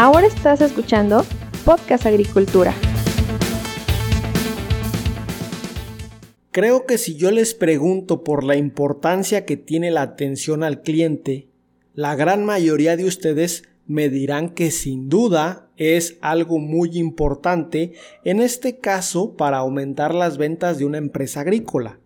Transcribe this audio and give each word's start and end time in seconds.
Ahora 0.00 0.28
estás 0.28 0.60
escuchando 0.60 1.24
Podcast 1.64 2.06
Agricultura. 2.06 2.72
Creo 6.52 6.86
que 6.86 6.98
si 6.98 7.16
yo 7.16 7.32
les 7.32 7.52
pregunto 7.52 8.22
por 8.22 8.44
la 8.44 8.54
importancia 8.54 9.44
que 9.44 9.56
tiene 9.56 9.90
la 9.90 10.02
atención 10.02 10.62
al 10.62 10.82
cliente, 10.82 11.48
la 11.94 12.14
gran 12.14 12.44
mayoría 12.44 12.96
de 12.96 13.06
ustedes 13.06 13.64
me 13.88 14.08
dirán 14.08 14.50
que 14.50 14.70
sin 14.70 15.08
duda 15.08 15.68
es 15.76 16.16
algo 16.20 16.60
muy 16.60 16.96
importante, 16.96 17.94
en 18.22 18.38
este 18.38 18.78
caso 18.78 19.36
para 19.36 19.56
aumentar 19.56 20.14
las 20.14 20.38
ventas 20.38 20.78
de 20.78 20.84
una 20.84 20.98
empresa 20.98 21.40
agrícola. 21.40 21.98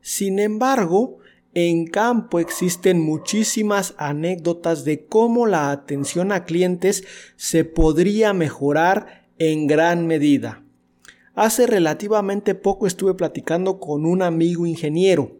Sin 0.00 0.38
embargo, 0.38 1.18
en 1.56 1.86
campo 1.86 2.38
existen 2.38 3.00
muchísimas 3.00 3.94
anécdotas 3.96 4.84
de 4.84 5.06
cómo 5.06 5.46
la 5.46 5.70
atención 5.70 6.30
a 6.30 6.44
clientes 6.44 7.04
se 7.36 7.64
podría 7.64 8.34
mejorar 8.34 9.26
en 9.38 9.66
gran 9.66 10.06
medida. 10.06 10.62
Hace 11.34 11.66
relativamente 11.66 12.54
poco 12.54 12.86
estuve 12.86 13.14
platicando 13.14 13.80
con 13.80 14.04
un 14.04 14.20
amigo 14.20 14.66
ingeniero, 14.66 15.38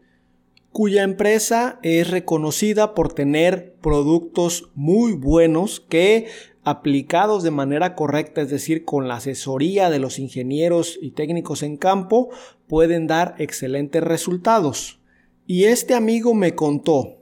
cuya 0.73 1.03
empresa 1.03 1.79
es 1.83 2.11
reconocida 2.11 2.95
por 2.95 3.13
tener 3.13 3.75
productos 3.83 4.71
muy 4.75 5.13
buenos 5.13 5.81
que 5.81 6.29
aplicados 6.65 7.43
de 7.43 7.51
manera 7.51 7.95
correcta, 7.95 8.41
es 8.41 8.49
decir, 8.49 8.87
con 8.87 9.07
la 9.07 9.17
asesoría 9.17 9.91
de 9.91 9.99
los 9.99 10.19
ingenieros 10.19 10.99
y 10.99 11.11
técnicos 11.11 11.63
en 11.63 11.77
campo, 11.77 12.31
pueden 12.69 13.07
dar 13.07 13.35
excelentes 13.37 14.03
resultados. 14.03 14.99
Y 15.47 15.65
este 15.65 15.95
amigo 15.95 16.35
me 16.35 16.55
contó 16.55 17.19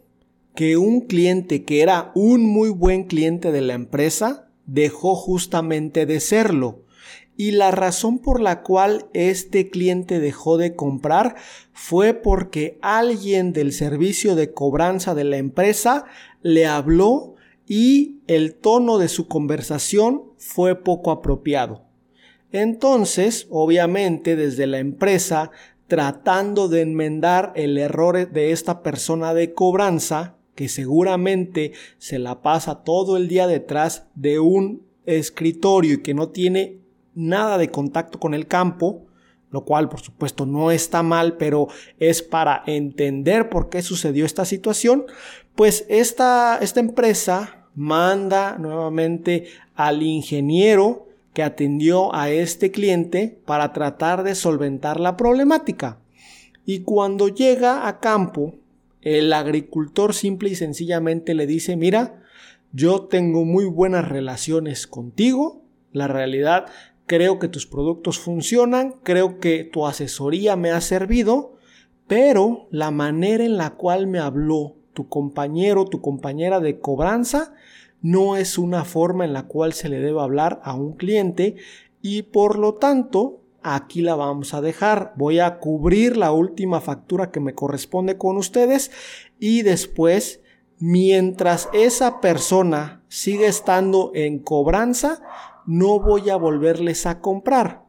que 0.54 0.76
un 0.76 1.02
cliente 1.02 1.64
que 1.64 1.82
era 1.82 2.12
un 2.14 2.46
muy 2.46 2.70
buen 2.70 3.04
cliente 3.04 3.52
de 3.52 3.60
la 3.60 3.74
empresa 3.74 4.48
dejó 4.66 5.14
justamente 5.14 6.06
de 6.06 6.20
serlo 6.20 6.84
y 7.36 7.50
la 7.50 7.70
razón 7.70 8.18
por 8.18 8.40
la 8.40 8.62
cual 8.62 9.06
este 9.12 9.68
cliente 9.68 10.20
dejó 10.20 10.56
de 10.56 10.76
comprar 10.76 11.34
fue 11.72 12.14
porque 12.14 12.78
alguien 12.80 13.52
del 13.52 13.72
servicio 13.72 14.36
de 14.36 14.52
cobranza 14.52 15.14
de 15.14 15.24
la 15.24 15.36
empresa 15.36 16.04
le 16.42 16.66
habló 16.66 17.34
y 17.66 18.20
el 18.26 18.54
tono 18.54 18.98
de 18.98 19.08
su 19.08 19.26
conversación 19.26 20.22
fue 20.38 20.82
poco 20.82 21.10
apropiado. 21.10 21.82
Entonces, 22.52 23.48
obviamente, 23.50 24.36
desde 24.36 24.68
la 24.68 24.78
empresa, 24.78 25.50
tratando 25.86 26.68
de 26.68 26.82
enmendar 26.82 27.52
el 27.56 27.78
error 27.78 28.30
de 28.30 28.52
esta 28.52 28.82
persona 28.82 29.34
de 29.34 29.52
cobranza, 29.52 30.36
que 30.54 30.68
seguramente 30.68 31.72
se 31.98 32.18
la 32.18 32.42
pasa 32.42 32.84
todo 32.84 33.16
el 33.16 33.28
día 33.28 33.46
detrás 33.46 34.06
de 34.14 34.38
un 34.38 34.82
escritorio 35.04 35.94
y 35.94 36.02
que 36.02 36.14
no 36.14 36.28
tiene 36.28 36.78
nada 37.14 37.58
de 37.58 37.70
contacto 37.70 38.18
con 38.18 38.34
el 38.34 38.46
campo, 38.46 39.06
lo 39.50 39.64
cual 39.64 39.88
por 39.88 40.00
supuesto 40.00 40.46
no 40.46 40.70
está 40.70 41.02
mal, 41.02 41.36
pero 41.36 41.68
es 41.98 42.22
para 42.22 42.62
entender 42.66 43.50
por 43.50 43.68
qué 43.68 43.82
sucedió 43.82 44.24
esta 44.24 44.44
situación, 44.44 45.04
pues 45.54 45.86
esta, 45.88 46.58
esta 46.60 46.80
empresa 46.80 47.68
manda 47.74 48.56
nuevamente 48.58 49.46
al 49.74 50.02
ingeniero 50.02 51.08
que 51.34 51.42
atendió 51.42 52.14
a 52.14 52.30
este 52.30 52.70
cliente 52.70 53.38
para 53.44 53.72
tratar 53.72 54.22
de 54.22 54.34
solventar 54.34 55.00
la 55.00 55.16
problemática. 55.16 55.98
Y 56.64 56.80
cuando 56.80 57.28
llega 57.28 57.86
a 57.86 58.00
campo, 58.00 58.54
el 59.02 59.32
agricultor 59.32 60.14
simple 60.14 60.50
y 60.50 60.54
sencillamente 60.54 61.34
le 61.34 61.46
dice, 61.46 61.76
mira, 61.76 62.22
yo 62.72 63.02
tengo 63.02 63.44
muy 63.44 63.66
buenas 63.66 64.08
relaciones 64.08 64.86
contigo, 64.86 65.62
la 65.92 66.08
realidad 66.08 66.66
creo 67.06 67.38
que 67.38 67.48
tus 67.48 67.66
productos 67.66 68.18
funcionan, 68.18 68.94
creo 69.02 69.38
que 69.38 69.64
tu 69.64 69.86
asesoría 69.86 70.56
me 70.56 70.70
ha 70.70 70.80
servido, 70.80 71.56
pero 72.06 72.66
la 72.70 72.90
manera 72.90 73.44
en 73.44 73.56
la 73.56 73.70
cual 73.70 74.06
me 74.06 74.18
habló 74.18 74.76
tu 74.94 75.08
compañero, 75.08 75.84
tu 75.84 76.00
compañera 76.00 76.60
de 76.60 76.78
cobranza, 76.78 77.54
no 78.04 78.36
es 78.36 78.58
una 78.58 78.84
forma 78.84 79.24
en 79.24 79.32
la 79.32 79.44
cual 79.44 79.72
se 79.72 79.88
le 79.88 79.98
debe 79.98 80.20
hablar 80.20 80.60
a 80.62 80.74
un 80.74 80.92
cliente 80.92 81.56
y 82.02 82.20
por 82.20 82.58
lo 82.58 82.74
tanto 82.74 83.40
aquí 83.62 84.02
la 84.02 84.14
vamos 84.14 84.52
a 84.52 84.60
dejar. 84.60 85.14
Voy 85.16 85.38
a 85.38 85.58
cubrir 85.58 86.18
la 86.18 86.30
última 86.30 86.82
factura 86.82 87.30
que 87.30 87.40
me 87.40 87.54
corresponde 87.54 88.18
con 88.18 88.36
ustedes 88.36 88.90
y 89.40 89.62
después 89.62 90.42
mientras 90.78 91.70
esa 91.72 92.20
persona 92.20 93.02
sigue 93.08 93.46
estando 93.46 94.10
en 94.14 94.38
cobranza, 94.38 95.22
no 95.64 95.98
voy 95.98 96.28
a 96.28 96.36
volverles 96.36 97.06
a 97.06 97.22
comprar. 97.22 97.84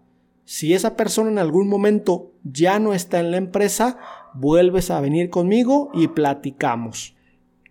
Si 0.45 0.73
esa 0.73 0.95
persona 0.95 1.29
en 1.29 1.39
algún 1.39 1.67
momento 1.67 2.31
ya 2.45 2.79
no 2.79 2.93
está 2.93 3.19
en 3.19 3.31
la 3.31 3.37
empresa, 3.37 3.97
vuelves 4.33 4.91
a 4.91 5.01
venir 5.01 5.29
conmigo 5.29 5.89
y 5.93 6.07
platicamos. 6.07 7.14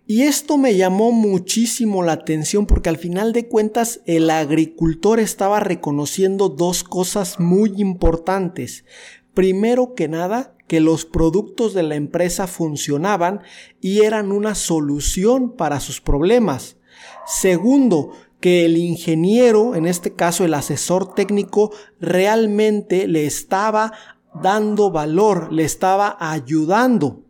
Y 0.07 0.21
esto 0.23 0.57
me 0.57 0.75
llamó 0.75 1.11
muchísimo 1.11 2.03
la 2.03 2.11
atención 2.11 2.67
porque 2.67 2.89
al 2.89 2.97
final 2.97 3.33
de 3.33 3.47
cuentas 3.47 4.01
el 4.05 4.29
agricultor 4.29 5.19
estaba 5.19 5.59
reconociendo 5.59 6.49
dos 6.49 6.83
cosas 6.83 7.39
muy 7.39 7.73
importantes. 7.77 8.85
Primero 9.33 9.95
que 9.95 10.07
nada, 10.07 10.55
que 10.67 10.79
los 10.79 11.05
productos 11.05 11.73
de 11.73 11.81
la 11.81 11.95
empresa 11.95 12.45
funcionaban 12.45 13.41
y 13.81 14.01
eran 14.01 14.31
una 14.31 14.53
solución 14.53 15.55
para 15.55 15.79
sus 15.79 16.01
problemas. 16.01 16.77
Segundo, 17.25 18.11
que 18.39 18.65
el 18.65 18.77
ingeniero, 18.77 19.73
en 19.73 19.87
este 19.87 20.13
caso 20.13 20.45
el 20.45 20.53
asesor 20.53 21.15
técnico, 21.15 21.71
realmente 21.99 23.07
le 23.07 23.25
estaba 23.25 23.93
dando 24.39 24.91
valor, 24.91 25.51
le 25.51 25.63
estaba 25.63 26.15
ayudando. 26.19 27.24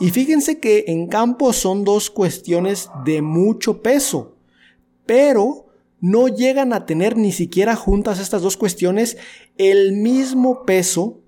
Y 0.00 0.10
fíjense 0.10 0.58
que 0.58 0.86
en 0.88 1.08
campo 1.08 1.52
son 1.52 1.84
dos 1.84 2.10
cuestiones 2.10 2.90
de 3.04 3.20
mucho 3.20 3.82
peso, 3.82 4.34
pero 5.04 5.66
no 6.00 6.28
llegan 6.28 6.72
a 6.72 6.86
tener 6.86 7.18
ni 7.18 7.32
siquiera 7.32 7.76
juntas 7.76 8.18
estas 8.18 8.40
dos 8.40 8.56
cuestiones 8.56 9.18
el 9.58 9.92
mismo 9.92 10.64
peso 10.64 11.20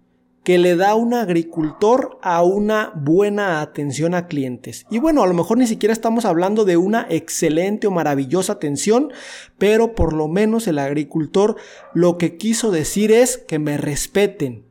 que 0.42 0.58
le 0.58 0.74
da 0.74 0.94
un 0.94 1.14
agricultor 1.14 2.18
a 2.22 2.42
una 2.42 2.92
buena 2.96 3.60
atención 3.60 4.14
a 4.14 4.26
clientes. 4.26 4.86
Y 4.90 4.98
bueno, 4.98 5.22
a 5.22 5.26
lo 5.26 5.34
mejor 5.34 5.58
ni 5.58 5.66
siquiera 5.66 5.92
estamos 5.92 6.24
hablando 6.24 6.64
de 6.64 6.76
una 6.76 7.06
excelente 7.10 7.86
o 7.86 7.90
maravillosa 7.90 8.54
atención, 8.54 9.12
pero 9.58 9.94
por 9.94 10.14
lo 10.14 10.26
menos 10.26 10.66
el 10.66 10.78
agricultor 10.78 11.56
lo 11.94 12.18
que 12.18 12.38
quiso 12.38 12.72
decir 12.72 13.12
es 13.12 13.36
que 13.36 13.58
me 13.58 13.76
respeten, 13.76 14.64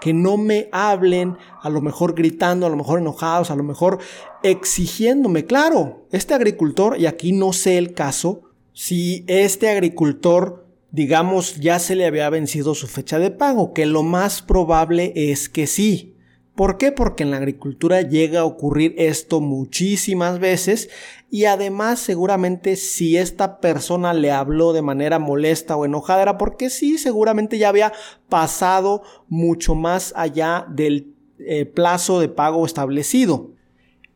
que 0.00 0.12
no 0.12 0.36
me 0.36 0.68
hablen, 0.72 1.36
a 1.62 1.70
lo 1.70 1.80
mejor 1.80 2.14
gritando, 2.14 2.66
a 2.66 2.70
lo 2.70 2.76
mejor 2.76 2.98
enojados, 2.98 3.50
a 3.50 3.56
lo 3.56 3.62
mejor 3.62 3.98
exigiéndome. 4.42 5.44
Claro, 5.46 6.06
este 6.12 6.34
agricultor, 6.34 6.98
y 6.98 7.06
aquí 7.06 7.32
no 7.32 7.52
sé 7.52 7.78
el 7.78 7.94
caso, 7.94 8.42
si 8.72 9.24
este 9.26 9.70
agricultor 9.70 10.66
digamos, 10.96 11.56
ya 11.56 11.78
se 11.78 11.94
le 11.94 12.06
había 12.06 12.30
vencido 12.30 12.74
su 12.74 12.86
fecha 12.86 13.18
de 13.18 13.30
pago, 13.30 13.74
que 13.74 13.84
lo 13.84 14.02
más 14.02 14.40
probable 14.40 15.12
es 15.14 15.50
que 15.50 15.66
sí. 15.66 16.15
¿Por 16.56 16.78
qué? 16.78 16.90
Porque 16.90 17.22
en 17.22 17.30
la 17.30 17.36
agricultura 17.36 18.00
llega 18.00 18.40
a 18.40 18.44
ocurrir 18.44 18.94
esto 18.96 19.40
muchísimas 19.40 20.38
veces 20.38 20.88
y 21.30 21.44
además 21.44 21.98
seguramente 22.00 22.76
si 22.76 23.18
esta 23.18 23.60
persona 23.60 24.14
le 24.14 24.32
habló 24.32 24.72
de 24.72 24.80
manera 24.80 25.18
molesta 25.18 25.76
o 25.76 25.84
enojada 25.84 26.22
era 26.22 26.38
porque 26.38 26.70
sí, 26.70 26.96
seguramente 26.96 27.58
ya 27.58 27.68
había 27.68 27.92
pasado 28.30 29.02
mucho 29.28 29.74
más 29.74 30.14
allá 30.16 30.66
del 30.70 31.14
eh, 31.38 31.66
plazo 31.66 32.20
de 32.20 32.28
pago 32.28 32.64
establecido. 32.64 33.50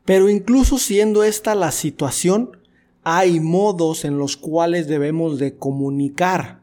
Pero 0.03 0.27
incluso 0.27 0.79
siendo 0.79 1.23
esta 1.23 1.53
la 1.53 1.71
situación, 1.71 2.57
hay 3.03 3.39
modos 3.39 4.03
en 4.03 4.17
los 4.17 4.35
cuales 4.35 4.87
debemos 4.87 5.37
de 5.37 5.55
comunicar 5.55 6.61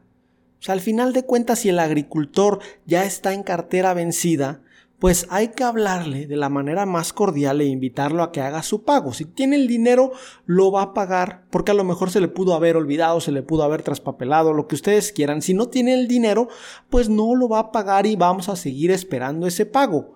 o 0.59 0.61
sea, 0.61 0.73
al 0.73 0.81
final 0.81 1.13
de 1.13 1.23
cuentas, 1.23 1.59
si 1.59 1.69
el 1.69 1.79
agricultor 1.79 2.59
ya 2.85 3.05
está 3.05 3.33
en 3.33 3.43
cartera 3.43 3.93
vencida, 3.93 4.61
pues 4.99 5.27
hay 5.29 5.49
que 5.49 5.63
hablarle 5.63 6.27
de 6.27 6.35
la 6.35 6.49
manera 6.49 6.85
más 6.85 7.13
cordial 7.13 7.61
e 7.61 7.65
invitarlo 7.65 8.21
a 8.21 8.33
que 8.33 8.41
haga 8.41 8.61
su 8.63 8.83
pago. 8.83 9.13
Si 9.13 9.23
tiene 9.23 9.55
el 9.55 9.67
dinero, 9.67 10.11
lo 10.45 10.71
va 10.71 10.81
a 10.81 10.93
pagar, 10.93 11.45
porque 11.49 11.71
a 11.71 11.73
lo 11.73 11.85
mejor 11.85 12.11
se 12.11 12.19
le 12.19 12.27
pudo 12.27 12.53
haber 12.53 12.75
olvidado, 12.75 13.21
se 13.21 13.31
le 13.31 13.41
pudo 13.41 13.63
haber 13.63 13.81
traspapelado, 13.81 14.53
lo 14.53 14.67
que 14.67 14.75
ustedes 14.75 15.13
quieran. 15.13 15.41
Si 15.41 15.53
no 15.53 15.69
tiene 15.69 15.93
el 15.93 16.09
dinero, 16.09 16.49
pues 16.89 17.07
no 17.07 17.33
lo 17.33 17.47
va 17.47 17.59
a 17.59 17.71
pagar 17.71 18.05
y 18.05 18.17
vamos 18.17 18.49
a 18.49 18.57
seguir 18.57 18.91
esperando 18.91 19.47
ese 19.47 19.65
pago. 19.65 20.15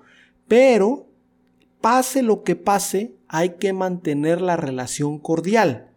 Pero, 0.49 1.07
pase 1.79 2.21
lo 2.21 2.43
que 2.43 2.57
pase, 2.57 3.15
hay 3.29 3.51
que 3.51 3.71
mantener 3.71 4.41
la 4.41 4.57
relación 4.57 5.17
cordial. 5.17 5.91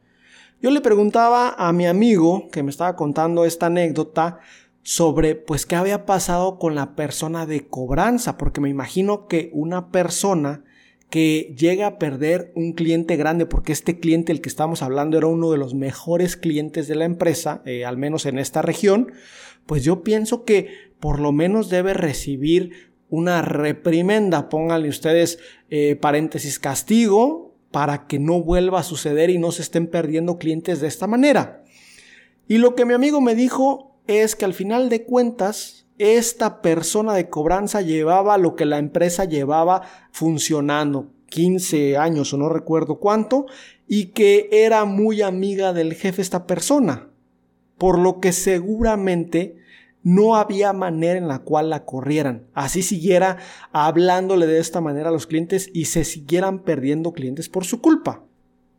Yo 0.62 0.70
le 0.70 0.80
preguntaba 0.80 1.54
a 1.58 1.72
mi 1.72 1.86
amigo 1.86 2.48
que 2.50 2.62
me 2.62 2.70
estaba 2.70 2.94
contando 2.94 3.44
esta 3.44 3.66
anécdota 3.66 4.38
sobre 4.86 5.34
pues 5.34 5.66
qué 5.66 5.74
había 5.74 6.06
pasado 6.06 6.60
con 6.60 6.76
la 6.76 6.94
persona 6.94 7.44
de 7.44 7.66
cobranza, 7.66 8.38
porque 8.38 8.60
me 8.60 8.68
imagino 8.68 9.26
que 9.26 9.50
una 9.52 9.90
persona 9.90 10.62
que 11.10 11.52
llega 11.58 11.88
a 11.88 11.98
perder 11.98 12.52
un 12.54 12.72
cliente 12.72 13.16
grande, 13.16 13.46
porque 13.46 13.72
este 13.72 13.98
cliente, 13.98 14.30
el 14.30 14.40
que 14.40 14.48
estamos 14.48 14.82
hablando, 14.82 15.18
era 15.18 15.26
uno 15.26 15.50
de 15.50 15.58
los 15.58 15.74
mejores 15.74 16.36
clientes 16.36 16.86
de 16.86 16.94
la 16.94 17.04
empresa, 17.04 17.62
eh, 17.66 17.84
al 17.84 17.96
menos 17.96 18.26
en 18.26 18.38
esta 18.38 18.62
región, 18.62 19.10
pues 19.66 19.82
yo 19.82 20.04
pienso 20.04 20.44
que 20.44 20.68
por 21.00 21.18
lo 21.18 21.32
menos 21.32 21.68
debe 21.68 21.92
recibir 21.92 22.92
una 23.10 23.42
reprimenda, 23.42 24.48
pónganle 24.48 24.88
ustedes 24.88 25.40
eh, 25.68 25.96
paréntesis 25.96 26.60
castigo, 26.60 27.56
para 27.72 28.06
que 28.06 28.20
no 28.20 28.40
vuelva 28.40 28.78
a 28.78 28.84
suceder 28.84 29.30
y 29.30 29.38
no 29.38 29.50
se 29.50 29.62
estén 29.62 29.88
perdiendo 29.88 30.38
clientes 30.38 30.80
de 30.80 30.86
esta 30.86 31.08
manera. 31.08 31.64
Y 32.46 32.58
lo 32.58 32.76
que 32.76 32.84
mi 32.84 32.94
amigo 32.94 33.20
me 33.20 33.34
dijo 33.34 33.85
es 34.06 34.36
que 34.36 34.44
al 34.44 34.54
final 34.54 34.88
de 34.88 35.04
cuentas, 35.04 35.86
esta 35.98 36.60
persona 36.60 37.14
de 37.14 37.28
cobranza 37.28 37.80
llevaba 37.80 38.38
lo 38.38 38.54
que 38.54 38.66
la 38.66 38.78
empresa 38.78 39.24
llevaba 39.24 39.82
funcionando, 40.10 41.12
15 41.30 41.96
años 41.96 42.32
o 42.32 42.36
no 42.36 42.48
recuerdo 42.48 42.98
cuánto, 42.98 43.46
y 43.88 44.06
que 44.06 44.48
era 44.52 44.84
muy 44.84 45.22
amiga 45.22 45.72
del 45.72 45.94
jefe 45.94 46.22
esta 46.22 46.46
persona, 46.46 47.08
por 47.78 47.98
lo 47.98 48.20
que 48.20 48.32
seguramente 48.32 49.56
no 50.02 50.36
había 50.36 50.72
manera 50.72 51.18
en 51.18 51.26
la 51.26 51.40
cual 51.40 51.70
la 51.70 51.84
corrieran, 51.84 52.46
así 52.54 52.82
siguiera 52.82 53.38
hablándole 53.72 54.46
de 54.46 54.60
esta 54.60 54.80
manera 54.80 55.08
a 55.08 55.12
los 55.12 55.26
clientes 55.26 55.68
y 55.74 55.86
se 55.86 56.04
siguieran 56.04 56.62
perdiendo 56.62 57.12
clientes 57.12 57.48
por 57.48 57.64
su 57.64 57.80
culpa. 57.80 58.22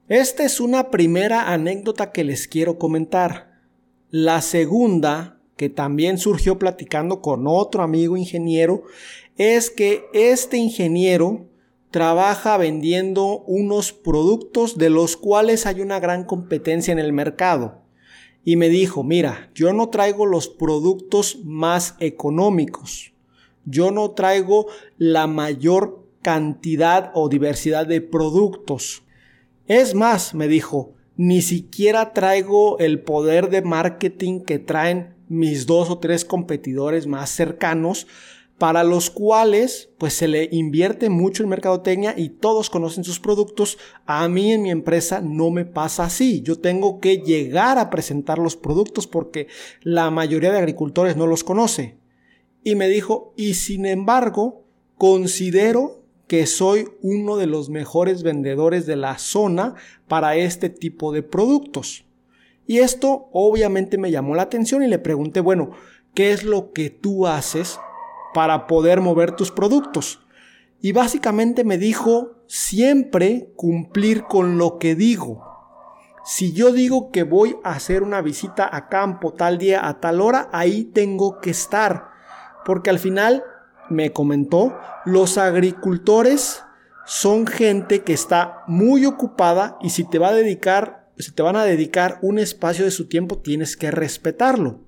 Esta 0.07 0.45
es 0.45 0.61
una 0.61 0.89
primera 0.89 1.51
anécdota 1.51 2.13
que 2.13 2.23
les 2.23 2.47
quiero 2.47 2.77
comentar. 2.77 3.56
La 4.09 4.41
segunda 4.41 5.37
que 5.57 5.69
también 5.69 6.19
surgió 6.19 6.57
platicando 6.59 7.21
con 7.21 7.47
otro 7.47 7.81
amigo 7.81 8.15
ingeniero, 8.15 8.83
es 9.37 9.69
que 9.69 10.05
este 10.13 10.57
ingeniero 10.57 11.47
trabaja 11.91 12.57
vendiendo 12.57 13.39
unos 13.47 13.91
productos 13.91 14.77
de 14.77 14.89
los 14.89 15.17
cuales 15.17 15.65
hay 15.65 15.81
una 15.81 15.99
gran 15.99 16.23
competencia 16.23 16.91
en 16.91 16.99
el 16.99 17.11
mercado. 17.11 17.81
Y 18.45 18.55
me 18.55 18.69
dijo, 18.69 19.03
mira, 19.03 19.49
yo 19.55 19.73
no 19.73 19.89
traigo 19.89 20.25
los 20.25 20.47
productos 20.47 21.39
más 21.43 21.95
económicos. 21.99 23.13
Yo 23.65 23.91
no 23.91 24.11
traigo 24.11 24.67
la 24.97 25.27
mayor 25.27 26.05
cantidad 26.21 27.11
o 27.13 27.29
diversidad 27.29 27.85
de 27.87 27.99
productos. 28.01 29.03
Es 29.65 29.95
más, 29.95 30.33
me 30.33 30.47
dijo, 30.47 30.93
ni 31.17 31.41
siquiera 31.41 32.13
traigo 32.13 32.77
el 32.79 33.01
poder 33.01 33.49
de 33.49 33.63
marketing 33.63 34.41
que 34.41 34.59
traen 34.59 35.15
mis 35.27 35.65
dos 35.65 35.89
o 35.89 35.97
tres 35.97 36.23
competidores 36.23 37.07
más 37.07 37.31
cercanos 37.31 38.07
para 38.57 38.83
los 38.83 39.09
cuales 39.09 39.89
pues 39.97 40.13
se 40.13 40.27
le 40.27 40.49
invierte 40.51 41.09
mucho 41.09 41.43
en 41.43 41.49
mercadotecnia 41.49 42.15
y 42.17 42.29
todos 42.29 42.69
conocen 42.69 43.03
sus 43.03 43.19
productos. 43.19 43.77
A 44.05 44.27
mí 44.27 44.51
en 44.51 44.63
mi 44.63 44.71
empresa 44.71 45.21
no 45.21 45.51
me 45.51 45.65
pasa 45.65 46.05
así. 46.05 46.41
Yo 46.41 46.59
tengo 46.59 46.99
que 46.99 47.17
llegar 47.17 47.77
a 47.77 47.89
presentar 47.89 48.39
los 48.39 48.55
productos 48.55 49.05
porque 49.05 49.47
la 49.81 50.09
mayoría 50.09 50.51
de 50.51 50.57
agricultores 50.57 51.15
no 51.15 51.27
los 51.27 51.43
conoce. 51.43 51.97
Y 52.63 52.75
me 52.75 52.87
dijo, 52.89 53.33
y 53.37 53.53
sin 53.53 53.85
embargo, 53.85 54.65
considero 54.97 55.96
que 56.27 56.45
soy 56.45 56.89
uno 57.01 57.37
de 57.37 57.47
los 57.47 57.69
mejores 57.69 58.21
vendedores 58.21 58.85
de 58.85 58.97
la 58.97 59.17
zona 59.17 59.75
para 60.07 60.35
este 60.35 60.69
tipo 60.69 61.11
de 61.11 61.23
productos. 61.23 62.05
Y 62.65 62.79
esto 62.79 63.29
obviamente 63.31 63.97
me 63.97 64.11
llamó 64.11 64.35
la 64.35 64.43
atención 64.43 64.83
y 64.83 64.87
le 64.87 64.99
pregunté, 64.99 65.39
bueno, 65.39 65.71
¿qué 66.13 66.31
es 66.31 66.43
lo 66.43 66.73
que 66.73 66.89
tú 66.89 67.27
haces 67.27 67.79
para 68.33 68.67
poder 68.67 68.99
mover 68.99 69.31
tus 69.31 69.51
productos? 69.51 70.19
Y 70.81 70.91
básicamente 70.91 71.63
me 71.63 71.77
dijo, 71.77 72.43
siempre 72.47 73.51
cumplir 73.55 74.23
con 74.23 74.57
lo 74.57 74.77
que 74.77 74.95
digo. 74.95 75.43
Si 76.25 76.51
yo 76.51 76.73
digo 76.73 77.09
que 77.11 77.23
voy 77.23 77.55
a 77.63 77.71
hacer 77.71 78.03
una 78.03 78.21
visita 78.21 78.69
a 78.69 78.89
campo 78.89 79.33
tal 79.33 79.57
día 79.57 79.87
a 79.87 80.01
tal 80.01 80.19
hora, 80.19 80.49
ahí 80.51 80.83
tengo 80.83 81.39
que 81.39 81.51
estar. 81.51 82.09
Porque 82.65 82.89
al 82.89 82.99
final, 82.99 83.45
me 83.89 84.11
comentó, 84.11 84.77
los 85.05 85.37
agricultores 85.37 86.63
son 87.05 87.47
gente 87.47 88.03
que 88.03 88.13
está 88.13 88.63
muy 88.67 89.05
ocupada 89.05 89.77
y 89.81 89.91
si 89.91 90.03
te 90.03 90.19
va 90.19 90.29
a 90.29 90.33
dedicar 90.33 91.07
si 91.19 91.31
te 91.31 91.41
van 91.41 91.55
a 91.55 91.63
dedicar 91.63 92.19
un 92.21 92.39
espacio 92.39 92.85
de 92.85 92.91
su 92.91 93.07
tiempo, 93.07 93.39
tienes 93.39 93.75
que 93.75 93.91
respetarlo. 93.91 94.81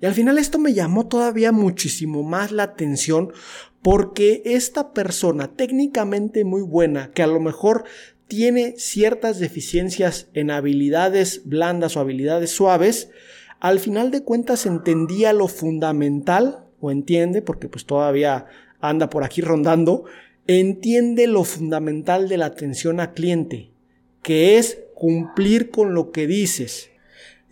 Y 0.00 0.06
al 0.06 0.14
final 0.14 0.38
esto 0.38 0.58
me 0.58 0.72
llamó 0.72 1.06
todavía 1.06 1.52
muchísimo 1.52 2.22
más 2.22 2.52
la 2.52 2.64
atención 2.64 3.32
porque 3.82 4.42
esta 4.44 4.92
persona 4.92 5.48
técnicamente 5.54 6.44
muy 6.44 6.62
buena, 6.62 7.10
que 7.12 7.22
a 7.22 7.26
lo 7.26 7.40
mejor 7.40 7.84
tiene 8.26 8.74
ciertas 8.78 9.38
deficiencias 9.38 10.28
en 10.34 10.50
habilidades 10.50 11.42
blandas 11.44 11.96
o 11.96 12.00
habilidades 12.00 12.50
suaves, 12.50 13.10
al 13.58 13.78
final 13.78 14.10
de 14.10 14.22
cuentas 14.22 14.66
entendía 14.66 15.32
lo 15.32 15.48
fundamental, 15.48 16.64
o 16.80 16.90
entiende, 16.90 17.42
porque 17.42 17.68
pues 17.68 17.84
todavía 17.84 18.46
anda 18.80 19.10
por 19.10 19.24
aquí 19.24 19.40
rondando, 19.40 20.04
entiende 20.46 21.26
lo 21.26 21.44
fundamental 21.44 22.28
de 22.28 22.38
la 22.38 22.46
atención 22.46 23.00
a 23.00 23.12
cliente, 23.12 23.70
que 24.22 24.58
es 24.58 24.78
cumplir 24.94 25.70
con 25.70 25.94
lo 25.94 26.10
que 26.10 26.26
dices. 26.26 26.90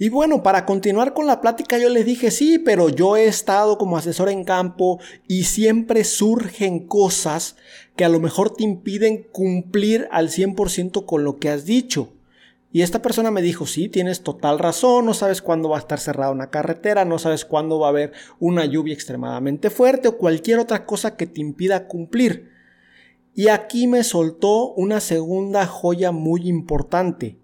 Y 0.01 0.11
bueno, 0.11 0.45
para 0.45 0.65
continuar 0.65 1.13
con 1.13 1.27
la 1.27 1.41
plática 1.41 1.77
yo 1.77 1.89
les 1.89 2.07
dije, 2.07 2.31
sí, 2.31 2.59
pero 2.59 2.89
yo 2.89 3.17
he 3.17 3.27
estado 3.27 3.79
como 3.79 3.97
asesor 3.97 4.29
en 4.29 4.45
campo 4.45 5.01
y 5.27 5.45
siempre 5.45 6.05
surgen 6.05 6.87
cosas 6.87 7.57
que 7.97 8.05
a 8.05 8.09
lo 8.09 8.21
mejor 8.21 8.55
te 8.55 8.63
impiden 8.63 9.27
cumplir 9.33 10.07
al 10.13 10.29
100% 10.31 11.05
con 11.05 11.25
lo 11.25 11.39
que 11.39 11.49
has 11.49 11.65
dicho. 11.65 12.13
Y 12.71 12.83
esta 12.83 13.01
persona 13.01 13.31
me 13.31 13.41
dijo, 13.41 13.67
sí, 13.67 13.89
tienes 13.89 14.23
total 14.23 14.59
razón, 14.59 15.07
no 15.07 15.15
sabes 15.15 15.41
cuándo 15.41 15.71
va 15.71 15.77
a 15.77 15.81
estar 15.81 15.99
cerrada 15.99 16.33
una 16.33 16.51
carretera, 16.51 17.07
no 17.07 17.19
sabes 17.19 17.47
cuándo 17.47 17.79
va 17.79 17.87
a 17.87 17.91
haber 17.91 18.13
una 18.39 18.67
lluvia 18.67 18.93
extremadamente 18.93 19.71
fuerte 19.71 20.09
o 20.09 20.19
cualquier 20.19 20.59
otra 20.59 20.85
cosa 20.85 21.17
que 21.17 21.27
te 21.27 21.41
impida 21.41 21.87
cumplir. 21.87 22.51
Y 23.35 23.49
aquí 23.49 23.87
me 23.87 24.05
soltó 24.05 24.73
una 24.75 25.01
segunda 25.01 25.65
joya 25.67 26.13
muy 26.13 26.47
importante. 26.47 27.39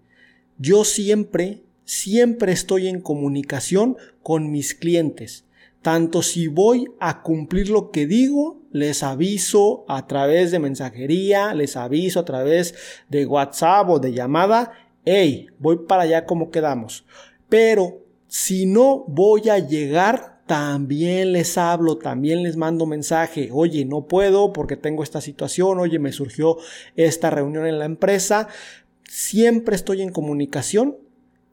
Yo 0.57 0.83
siempre, 0.83 1.63
siempre 1.85 2.51
estoy 2.51 2.87
en 2.87 3.01
comunicación 3.01 3.97
con 4.21 4.51
mis 4.51 4.75
clientes. 4.75 5.45
Tanto 5.81 6.21
si 6.21 6.47
voy 6.47 6.87
a 6.99 7.21
cumplir 7.21 7.69
lo 7.69 7.91
que 7.91 8.07
digo, 8.07 8.59
les 8.71 9.03
aviso 9.03 9.85
a 9.87 10.05
través 10.07 10.51
de 10.51 10.59
mensajería, 10.59 11.53
les 11.53 11.77
aviso 11.77 12.19
a 12.19 12.25
través 12.25 12.75
de 13.07 13.25
WhatsApp 13.25 13.89
o 13.89 13.99
de 13.99 14.11
llamada, 14.11 14.73
hey, 15.05 15.47
voy 15.59 15.77
para 15.87 16.03
allá 16.03 16.25
como 16.25 16.51
quedamos. 16.51 17.05
Pero 17.47 18.01
si 18.27 18.65
no 18.65 19.05
voy 19.07 19.49
a 19.49 19.59
llegar, 19.59 20.41
también 20.45 21.31
les 21.31 21.57
hablo, 21.57 21.97
también 21.97 22.43
les 22.43 22.55
mando 22.55 22.85
mensaje, 22.85 23.49
oye, 23.51 23.85
no 23.85 24.07
puedo 24.07 24.53
porque 24.53 24.77
tengo 24.77 25.01
esta 25.01 25.21
situación, 25.21 25.79
oye, 25.79 25.97
me 25.97 26.11
surgió 26.11 26.57
esta 26.95 27.29
reunión 27.29 27.65
en 27.65 27.79
la 27.79 27.85
empresa. 27.85 28.47
Siempre 29.03 29.75
estoy 29.75 30.01
en 30.01 30.11
comunicación 30.11 30.97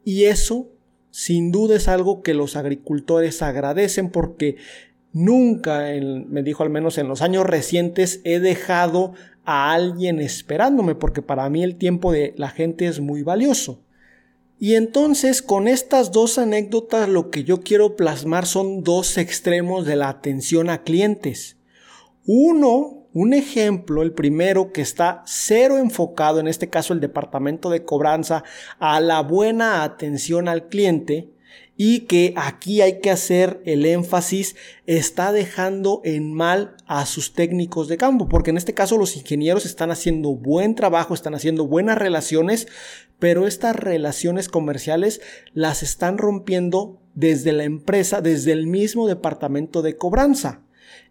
y 0.05 0.25
eso 0.25 0.69
sin 1.11 1.53
duda 1.53 1.77
es 1.77 1.89
algo 1.89 2.23
que 2.23 2.35
los 2.35 2.57
agricultores 2.57 3.43
agradecen 3.43 4.11
porque 4.11 4.57
nunca, 5.13 5.85
me 6.27 6.43
dijo 6.43 6.63
al 6.63 6.71
menos 6.71 6.97
en 6.99 7.07
los 7.07 7.21
años 7.23 7.47
recientes, 7.47 8.21
he 8.25 8.41
dejado 8.41 9.13
a 9.45 9.73
alguien 9.73 10.21
esperándome 10.21 10.95
porque 10.95 11.23
para 11.23 11.49
mí 11.51 11.63
el 11.63 11.77
tiempo 11.77 12.13
de 12.13 12.35
la 12.37 12.49
gente 12.49 12.87
es 12.87 13.01
muy 13.01 13.23
valioso. 13.23 13.83
Y 14.59 14.77
entonces 14.77 15.43
con 15.43 15.67
estas 15.67 16.13
dos 16.13 16.39
anécdotas 16.39 17.09
lo 17.09 17.31
que 17.31 17.43
yo 17.43 17.63
quiero 17.63 17.97
plasmar 17.97 18.47
son 18.47 18.85
dos 18.85 19.19
extremos 19.19 19.87
de 19.87 19.97
la 19.97 20.09
atención 20.09 20.71
a 20.71 20.85
clientes. 20.85 21.57
Uno, 22.25 23.09
un 23.13 23.35
ejemplo, 23.35 24.03
el 24.03 24.13
primero 24.13 24.73
que 24.73 24.81
está 24.81 25.25
cero 25.27 25.79
enfocado, 25.79 26.39
en 26.39 26.47
este 26.47 26.71
caso 26.71 26.93
el 26.93 27.01
departamento 27.01 27.71
de 27.71 27.85
cobranza, 27.85 28.45
a 28.79 29.01
la 29.01 29.21
buena 29.23 29.83
atención 29.83 30.47
al 30.47 30.69
cliente 30.69 31.33
y 31.77 32.01
que 32.01 32.35
aquí 32.37 32.81
hay 32.81 33.01
que 33.01 33.11
hacer 33.11 33.61
el 33.65 33.87
énfasis, 33.87 34.57
está 34.87 35.33
dejando 35.33 36.01
en 36.05 36.33
mal 36.35 36.77
a 36.87 37.07
sus 37.07 37.33
técnicos 37.33 37.89
de 37.89 37.97
campo, 37.97 38.29
porque 38.29 38.51
en 38.51 38.57
este 38.57 38.75
caso 38.75 38.99
los 38.99 39.17
ingenieros 39.17 39.65
están 39.65 39.91
haciendo 39.91 40.35
buen 40.35 40.75
trabajo, 40.75 41.15
están 41.15 41.35
haciendo 41.35 41.67
buenas 41.67 41.99
relaciones, 41.99 42.69
pero 43.19 43.47
estas 43.47 43.77
relaciones 43.77 44.49
comerciales 44.49 45.21
las 45.55 45.83
están 45.83 46.19
rompiendo 46.19 47.01
desde 47.15 47.53
la 47.53 47.65
empresa, 47.65 48.21
desde 48.21 48.53
el 48.53 48.67
mismo 48.67 49.09
departamento 49.09 49.83
de 49.83 49.97
cobranza. 49.97 50.63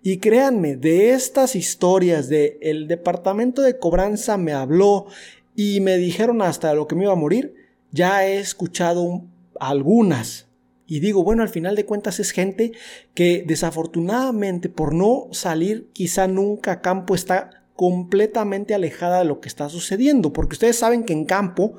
Y 0.03 0.17
créanme, 0.17 0.75
de 0.75 1.11
estas 1.11 1.55
historias 1.55 2.27
de 2.27 2.57
el 2.61 2.87
departamento 2.87 3.61
de 3.61 3.77
cobranza 3.77 4.37
me 4.37 4.53
habló 4.53 5.07
y 5.55 5.79
me 5.79 5.97
dijeron 5.97 6.41
hasta 6.41 6.73
lo 6.73 6.87
que 6.87 6.95
me 6.95 7.03
iba 7.03 7.13
a 7.13 7.15
morir, 7.15 7.55
ya 7.91 8.25
he 8.25 8.39
escuchado 8.39 9.23
algunas. 9.59 10.50
Y 10.91 10.99
digo, 10.99 11.23
bueno, 11.23 11.41
al 11.41 11.47
final 11.47 11.77
de 11.77 11.85
cuentas 11.85 12.19
es 12.19 12.31
gente 12.31 12.73
que 13.13 13.45
desafortunadamente 13.47 14.67
por 14.67 14.93
no 14.93 15.29
salir 15.31 15.89
quizá 15.93 16.27
nunca 16.27 16.73
a 16.73 16.81
campo 16.81 17.15
está 17.15 17.63
completamente 17.77 18.73
alejada 18.73 19.19
de 19.19 19.23
lo 19.23 19.39
que 19.39 19.47
está 19.47 19.69
sucediendo, 19.69 20.33
porque 20.33 20.55
ustedes 20.55 20.77
saben 20.77 21.05
que 21.05 21.13
en 21.13 21.23
campo 21.23 21.77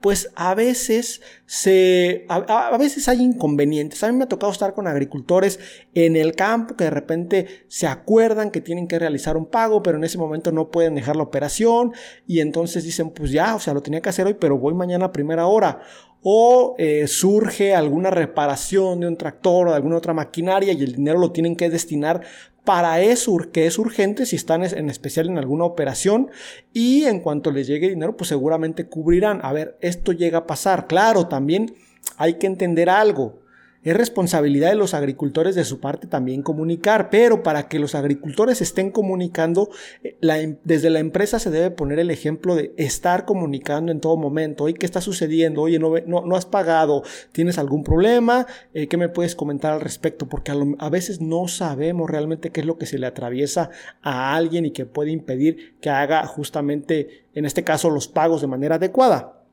pues 0.00 0.30
a 0.36 0.54
veces 0.54 1.22
se 1.46 2.26
a, 2.28 2.76
veces 2.76 3.08
hay 3.08 3.22
inconvenientes. 3.22 4.04
A 4.04 4.12
mí 4.12 4.18
me 4.18 4.24
ha 4.24 4.28
tocado 4.28 4.52
estar 4.52 4.74
con 4.74 4.86
agricultores 4.86 5.58
en 5.94 6.14
el 6.14 6.36
campo 6.36 6.76
que 6.76 6.84
de 6.84 6.90
repente 6.90 7.64
se 7.68 7.86
acuerdan 7.86 8.50
que 8.50 8.60
tienen 8.60 8.86
que 8.86 8.98
realizar 8.98 9.36
un 9.36 9.46
pago, 9.46 9.82
pero 9.82 9.96
en 9.96 10.04
ese 10.04 10.18
momento 10.18 10.52
no 10.52 10.70
pueden 10.70 10.94
dejar 10.94 11.16
la 11.16 11.22
operación. 11.22 11.92
Y 12.26 12.40
entonces 12.40 12.84
dicen, 12.84 13.10
pues 13.10 13.30
ya, 13.30 13.54
o 13.56 13.60
sea, 13.60 13.72
lo 13.72 13.82
tenía 13.82 14.02
que 14.02 14.10
hacer 14.10 14.26
hoy, 14.26 14.34
pero 14.34 14.58
voy 14.58 14.74
mañana 14.74 15.06
a 15.06 15.12
primera 15.12 15.46
hora 15.46 15.80
o 16.24 16.74
eh, 16.78 17.06
surge 17.06 17.74
alguna 17.74 18.10
reparación 18.10 19.00
de 19.00 19.06
un 19.06 19.18
tractor 19.18 19.68
o 19.68 19.70
de 19.70 19.76
alguna 19.76 19.98
otra 19.98 20.14
maquinaria 20.14 20.72
y 20.72 20.82
el 20.82 20.96
dinero 20.96 21.18
lo 21.18 21.32
tienen 21.32 21.54
que 21.54 21.68
destinar 21.68 22.22
para 22.64 23.02
eso 23.02 23.36
que 23.52 23.66
es 23.66 23.78
urgente 23.78 24.24
si 24.24 24.36
están 24.36 24.64
en 24.64 24.88
especial 24.88 25.28
en 25.28 25.36
alguna 25.36 25.64
operación 25.64 26.30
y 26.72 27.04
en 27.04 27.20
cuanto 27.20 27.50
les 27.50 27.66
llegue 27.66 27.90
dinero 27.90 28.16
pues 28.16 28.28
seguramente 28.28 28.88
cubrirán. 28.88 29.40
A 29.42 29.52
ver, 29.52 29.76
esto 29.82 30.12
llega 30.12 30.38
a 30.38 30.46
pasar. 30.46 30.86
Claro, 30.86 31.28
también 31.28 31.74
hay 32.16 32.34
que 32.34 32.46
entender 32.46 32.88
algo. 32.88 33.43
Es 33.84 33.94
responsabilidad 33.94 34.70
de 34.70 34.76
los 34.76 34.94
agricultores 34.94 35.54
de 35.54 35.64
su 35.64 35.78
parte 35.78 36.06
también 36.06 36.42
comunicar, 36.42 37.10
pero 37.10 37.42
para 37.42 37.68
que 37.68 37.78
los 37.78 37.94
agricultores 37.94 38.62
estén 38.62 38.90
comunicando, 38.90 39.68
eh, 40.02 40.16
em, 40.22 40.56
desde 40.64 40.88
la 40.88 41.00
empresa 41.00 41.38
se 41.38 41.50
debe 41.50 41.70
poner 41.70 41.98
el 41.98 42.10
ejemplo 42.10 42.56
de 42.56 42.72
estar 42.78 43.26
comunicando 43.26 43.92
en 43.92 44.00
todo 44.00 44.16
momento. 44.16 44.64
Oye, 44.64 44.72
¿qué 44.72 44.86
está 44.86 45.02
sucediendo? 45.02 45.60
Oye, 45.60 45.78
no, 45.78 45.92
no, 46.06 46.34
has 46.34 46.46
pagado, 46.46 47.02
¿tienes 47.32 47.58
algún 47.58 47.84
problema? 47.84 48.46
Eh, 48.72 48.88
¿Qué 48.88 48.96
me 48.96 49.10
puedes 49.10 49.36
comentar 49.36 49.74
al 49.74 49.82
respecto? 49.82 50.30
Porque 50.30 50.52
a 50.78 50.88
veces 50.88 51.20
no 51.20 51.46
sabemos 51.46 52.08
realmente 52.08 52.50
qué 52.50 52.60
es 52.60 52.66
lo 52.66 52.78
que 52.78 52.86
se 52.86 52.98
le 52.98 53.06
atraviesa 53.06 53.68
a 54.00 54.34
alguien 54.34 54.64
y 54.64 54.70
que 54.70 54.86
puede 54.86 55.10
impedir 55.10 55.74
que 55.82 55.90
haga 55.90 56.26
justamente, 56.26 57.26
en 57.34 57.44
este 57.44 57.64
caso, 57.64 57.90
los 57.90 58.08
pagos 58.08 58.40
de 58.40 58.46
manera 58.46 58.76
adecuada. 58.76 59.43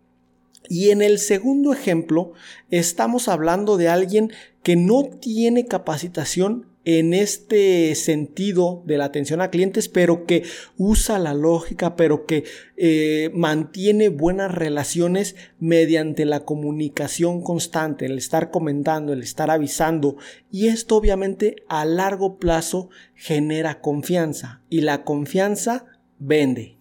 Y 0.69 0.91
en 0.91 1.01
el 1.01 1.19
segundo 1.19 1.73
ejemplo, 1.73 2.33
estamos 2.69 3.27
hablando 3.27 3.77
de 3.77 3.89
alguien 3.89 4.31
que 4.63 4.75
no 4.75 5.03
tiene 5.03 5.65
capacitación 5.65 6.67
en 6.83 7.13
este 7.13 7.93
sentido 7.93 8.81
de 8.85 8.97
la 8.97 9.05
atención 9.05 9.41
a 9.41 9.51
clientes, 9.51 9.87
pero 9.87 10.25
que 10.25 10.43
usa 10.77 11.19
la 11.19 11.33
lógica, 11.33 11.95
pero 11.95 12.25
que 12.25 12.43
eh, 12.75 13.29
mantiene 13.33 14.09
buenas 14.09 14.53
relaciones 14.53 15.35
mediante 15.59 16.25
la 16.25 16.43
comunicación 16.43 17.43
constante, 17.43 18.05
el 18.07 18.17
estar 18.17 18.49
comentando, 18.49 19.13
el 19.13 19.21
estar 19.21 19.51
avisando. 19.51 20.17
Y 20.49 20.67
esto 20.67 20.95
obviamente 20.95 21.57
a 21.67 21.85
largo 21.85 22.37
plazo 22.39 22.89
genera 23.13 23.81
confianza 23.81 24.61
y 24.69 24.81
la 24.81 25.03
confianza 25.03 25.85
vende. 26.17 26.80